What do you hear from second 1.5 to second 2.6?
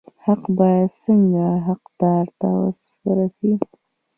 حقدار ته